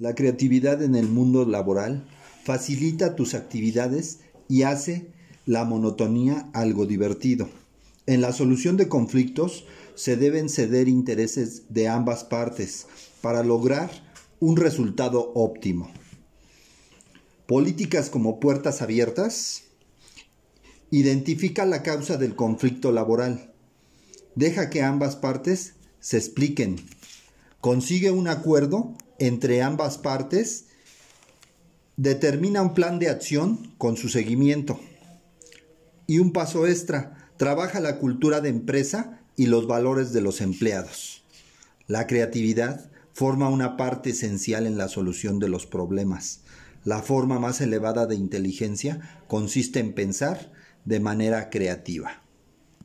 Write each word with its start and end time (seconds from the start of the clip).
La 0.00 0.14
creatividad 0.14 0.82
en 0.82 0.94
el 0.94 1.08
mundo 1.08 1.44
laboral 1.44 2.06
facilita 2.42 3.16
tus 3.16 3.34
actividades 3.34 4.20
y 4.48 4.62
hace 4.62 5.12
la 5.44 5.66
monotonía 5.66 6.48
algo 6.54 6.86
divertido. 6.86 7.50
En 8.06 8.22
la 8.22 8.32
solución 8.32 8.78
de 8.78 8.88
conflictos 8.88 9.66
se 9.94 10.16
deben 10.16 10.48
ceder 10.48 10.88
intereses 10.88 11.64
de 11.68 11.88
ambas 11.88 12.24
partes 12.24 12.86
para 13.20 13.44
lograr 13.44 13.90
un 14.40 14.56
resultado 14.56 15.32
óptimo. 15.34 15.90
Políticas 17.46 18.08
como 18.08 18.40
puertas 18.40 18.80
abiertas. 18.80 19.64
Identifica 20.90 21.66
la 21.66 21.82
causa 21.82 22.16
del 22.16 22.34
conflicto 22.34 22.90
laboral. 22.90 23.52
Deja 24.34 24.70
que 24.70 24.80
ambas 24.80 25.16
partes 25.16 25.74
se 26.00 26.16
expliquen. 26.16 26.76
Consigue 27.60 28.10
un 28.10 28.26
acuerdo 28.26 28.94
entre 29.18 29.60
ambas 29.60 29.98
partes. 29.98 30.66
Determina 31.98 32.62
un 32.62 32.72
plan 32.72 32.98
de 32.98 33.10
acción 33.10 33.74
con 33.76 33.98
su 33.98 34.08
seguimiento. 34.08 34.80
Y 36.06 36.20
un 36.20 36.32
paso 36.32 36.66
extra, 36.66 37.28
trabaja 37.36 37.80
la 37.80 37.98
cultura 37.98 38.40
de 38.40 38.48
empresa 38.48 39.20
y 39.36 39.46
los 39.46 39.66
valores 39.66 40.12
de 40.14 40.22
los 40.22 40.40
empleados. 40.40 41.22
La 41.86 42.06
creatividad 42.06 42.90
forma 43.12 43.50
una 43.50 43.76
parte 43.76 44.10
esencial 44.10 44.66
en 44.66 44.78
la 44.78 44.88
solución 44.88 45.38
de 45.38 45.48
los 45.48 45.66
problemas. 45.66 46.40
La 46.84 47.02
forma 47.02 47.38
más 47.38 47.60
elevada 47.60 48.06
de 48.06 48.14
inteligencia 48.14 49.22
consiste 49.28 49.80
en 49.80 49.92
pensar 49.92 50.50
de 50.86 50.98
manera 50.98 51.50
creativa. 51.50 52.22